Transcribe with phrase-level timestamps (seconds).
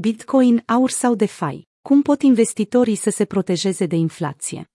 [0.00, 1.66] Bitcoin, aur sau DeFi.
[1.82, 4.70] Cum pot investitorii să se protejeze de inflație?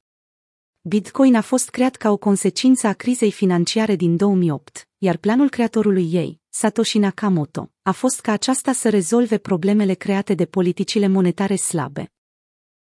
[0.81, 6.13] Bitcoin a fost creat ca o consecință a crizei financiare din 2008, iar planul creatorului
[6.13, 12.11] ei, Satoshi Nakamoto, a fost ca aceasta să rezolve problemele create de politicile monetare slabe.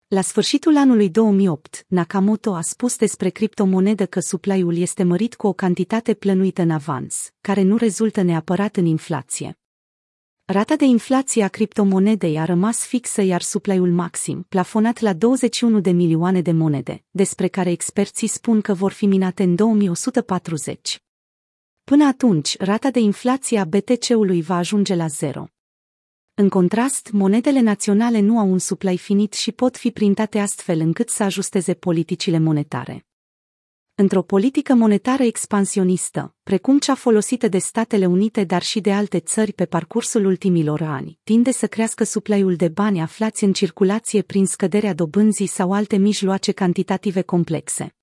[0.09, 5.52] La sfârșitul anului 2008, Nakamoto a spus despre criptomonedă că supply-ul este mărit cu o
[5.52, 9.59] cantitate plănuită în avans, care nu rezultă neapărat în inflație.
[10.50, 15.90] Rata de inflație a criptomonedei a rămas fixă iar supply-ul maxim, plafonat la 21 de
[15.90, 21.02] milioane de monede, despre care experții spun că vor fi minate în 2140.
[21.84, 25.45] Până atunci, rata de inflație a BTC-ului va ajunge la zero.
[26.34, 31.09] În contrast, monedele naționale nu au un supply finit și pot fi printate astfel încât
[31.09, 33.07] să ajusteze politicile monetare.
[34.01, 39.52] Într-o politică monetară expansionistă, precum cea folosită de Statele Unite, dar și de alte țări
[39.52, 44.95] pe parcursul ultimilor ani, tinde să crească supply-ul de bani aflați în circulație prin scăderea
[44.95, 47.95] dobânzii sau alte mijloace cantitative complexe.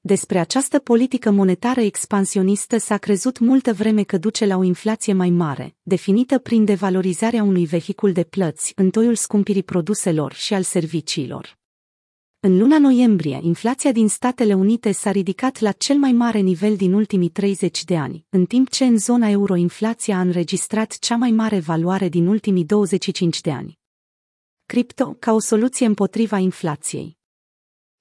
[0.00, 5.30] Despre această politică monetară expansionistă s-a crezut multă vreme că duce la o inflație mai
[5.30, 11.58] mare, definită prin devalorizarea unui vehicul de plăți în toiul scumpirii produselor și al serviciilor.
[12.40, 16.92] În luna noiembrie, inflația din Statele Unite s-a ridicat la cel mai mare nivel din
[16.92, 21.30] ultimii 30 de ani, în timp ce în zona euro inflația a înregistrat cea mai
[21.30, 23.78] mare valoare din ultimii 25 de ani.
[24.66, 27.18] Cripto ca o soluție împotriva inflației.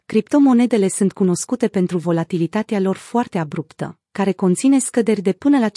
[0.06, 5.72] Criptomonedele sunt cunoscute pentru volatilitatea lor foarte abruptă, care conține scăderi de până la 50%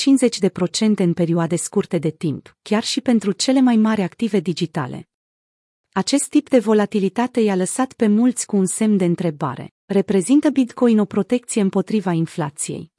[0.96, 5.07] în perioade scurte de timp, chiar și pentru cele mai mari active digitale.
[5.92, 9.72] Acest tip de volatilitate i-a lăsat pe mulți cu un semn de întrebare.
[9.84, 12.92] Reprezintă Bitcoin o protecție împotriva inflației?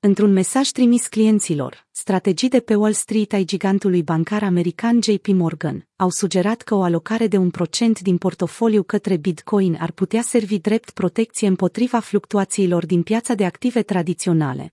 [0.00, 5.88] Într-un mesaj trimis clienților, strategii de pe Wall Street ai gigantului bancar american JP Morgan
[5.96, 10.58] au sugerat că o alocare de un procent din portofoliu către Bitcoin ar putea servi
[10.58, 14.72] drept protecție împotriva fluctuațiilor din piața de active tradiționale.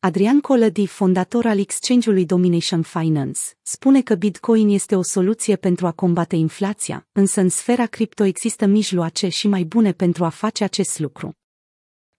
[0.00, 5.92] Adrian Colădi, fondator al exchange-ului Domination Finance, spune că Bitcoin este o soluție pentru a
[5.92, 10.98] combate inflația, însă în sfera cripto există mijloace și mai bune pentru a face acest
[10.98, 11.36] lucru.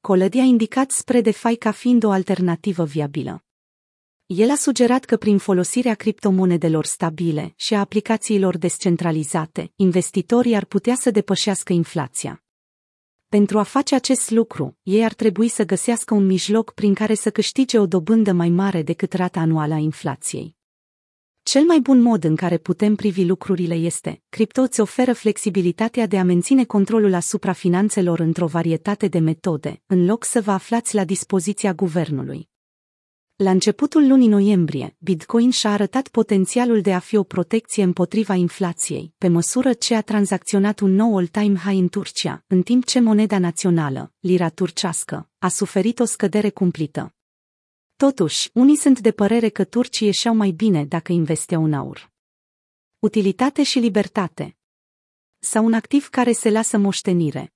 [0.01, 3.43] Colădi a indicat spre DeFi ca fiind o alternativă viabilă.
[4.25, 10.95] El a sugerat că prin folosirea criptomonedelor stabile și a aplicațiilor descentralizate, investitorii ar putea
[10.95, 12.43] să depășească inflația.
[13.29, 17.29] Pentru a face acest lucru, ei ar trebui să găsească un mijloc prin care să
[17.29, 20.55] câștige o dobândă mai mare decât rata anuală a inflației.
[21.43, 26.19] Cel mai bun mod în care putem privi lucrurile este, cripto îți oferă flexibilitatea de
[26.19, 31.03] a menține controlul asupra finanțelor într-o varietate de metode, în loc să vă aflați la
[31.03, 32.49] dispoziția guvernului.
[33.43, 39.13] La începutul lunii noiembrie, Bitcoin și-a arătat potențialul de a fi o protecție împotriva inflației,
[39.17, 43.39] pe măsură ce a tranzacționat un nou all-time high în Turcia, în timp ce moneda
[43.39, 47.15] națională, lira turcească, a suferit o scădere cumplită.
[47.95, 52.11] Totuși, unii sunt de părere că turcii ieșeau mai bine dacă investeau în aur.
[52.99, 54.57] Utilitate și libertate.
[55.37, 57.53] Sau un activ care se lasă moștenire.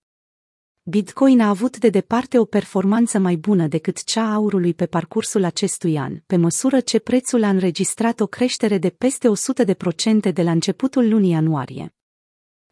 [0.85, 5.43] Bitcoin a avut de departe o performanță mai bună decât cea a aurului pe parcursul
[5.43, 9.27] acestui an, pe măsură ce prețul a înregistrat o creștere de peste
[10.27, 11.93] 100% de la începutul lunii ianuarie.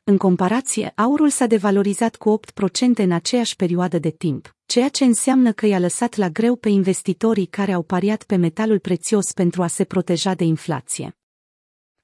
[0.03, 5.51] În comparație, aurul s-a devalorizat cu 8% în aceeași perioadă de timp, ceea ce înseamnă
[5.51, 9.67] că i-a lăsat la greu pe investitorii care au pariat pe metalul prețios pentru a
[9.67, 11.20] se proteja de inflație.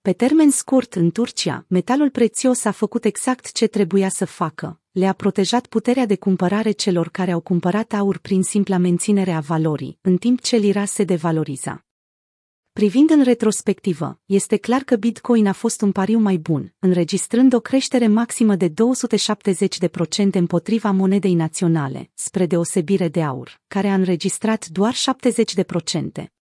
[0.07, 5.13] Pe termen scurt, în Turcia, metalul prețios a făcut exact ce trebuia să facă, le-a
[5.13, 10.17] protejat puterea de cumpărare celor care au cumpărat aur prin simpla menținere a valorii, în
[10.17, 11.85] timp ce lira se devaloriza.
[12.73, 17.59] Privind în retrospectivă, este clar că Bitcoin a fost un pariu mai bun, înregistrând o
[17.59, 18.73] creștere maximă de 270%
[20.31, 24.95] împotriva monedei naționale, spre deosebire de aur, care a înregistrat doar
[26.21, 26.36] 70%.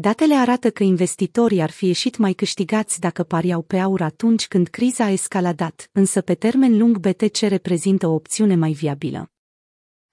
[0.00, 4.68] Datele arată că investitorii ar fi ieșit mai câștigați dacă pariau pe aur atunci când
[4.68, 9.30] criza a escaladat, însă pe termen lung BTC reprezintă o opțiune mai viabilă.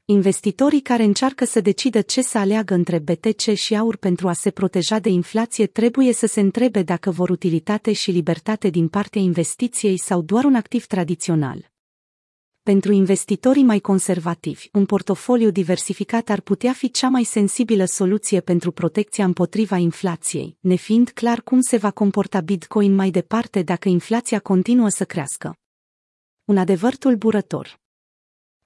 [0.05, 4.51] Investitorii care încearcă să decidă ce să aleagă între BTC și aur pentru a se
[4.51, 9.97] proteja de inflație trebuie să se întrebe dacă vor utilitate și libertate din partea investiției
[9.97, 11.74] sau doar un activ tradițional.
[12.71, 18.71] Pentru investitorii mai conservativi, un portofoliu diversificat ar putea fi cea mai sensibilă soluție pentru
[18.71, 24.89] protecția împotriva inflației, nefiind clar cum se va comporta Bitcoin mai departe dacă inflația continuă
[24.89, 25.57] să crească.
[26.45, 27.79] Un adevăr tulburător.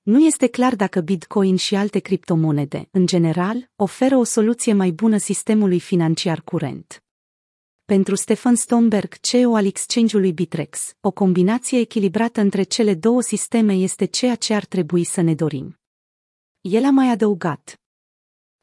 [0.02, 5.18] Nu este clar dacă Bitcoin și alte criptomonede, în general, oferă o soluție mai bună
[5.18, 7.04] sistemului financiar curent.
[7.90, 14.06] Pentru Stefan Stomberg, CEO al exchange-ului Bitrex, o combinație echilibrată între cele două sisteme este
[14.06, 15.80] ceea ce ar trebui să ne dorim.
[16.62, 17.82] El a mai adăugat.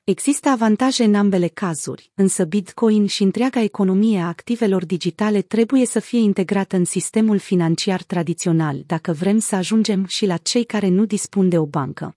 [0.05, 6.01] Există avantaje în ambele cazuri, însă Bitcoin și întreaga economie a activelor digitale trebuie să
[6.01, 11.05] fie integrată în sistemul financiar tradițional dacă vrem să ajungem și la cei care nu
[11.05, 12.17] dispun de o bancă.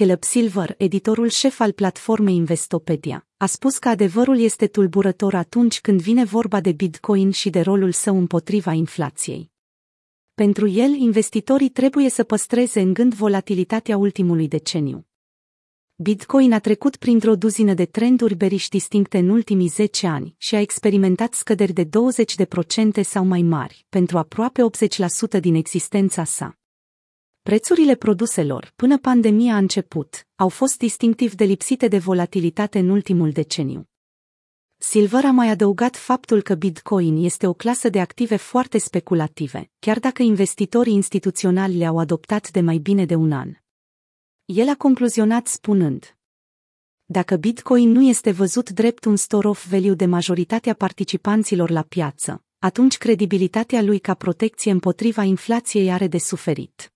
[0.00, 6.00] Caleb Silver, editorul șef al platformei Investopedia, a spus că adevărul este tulburător atunci când
[6.00, 9.50] vine vorba de Bitcoin și de rolul său împotriva inflației.
[10.34, 15.06] Pentru el, investitorii trebuie să păstreze în gând volatilitatea ultimului deceniu.
[15.94, 20.60] Bitcoin a trecut printr-o duzină de trenduri beriși distincte în ultimii 10 ani și a
[20.60, 21.88] experimentat scăderi de 20%
[23.00, 24.62] sau mai mari, pentru aproape
[25.36, 26.58] 80% din existența sa.
[27.50, 33.30] Prețurile produselor, până pandemia a început, au fost distinctiv de lipsite de volatilitate în ultimul
[33.30, 33.88] deceniu.
[34.76, 39.98] Silver a mai adăugat faptul că Bitcoin este o clasă de active foarte speculative, chiar
[39.98, 43.52] dacă investitorii instituționali le-au adoptat de mai bine de un an.
[44.44, 46.16] El a concluzionat spunând:
[47.04, 52.44] Dacă Bitcoin nu este văzut drept un store of value de majoritatea participanților la piață,
[52.58, 56.93] atunci credibilitatea lui ca protecție împotriva inflației are de suferit.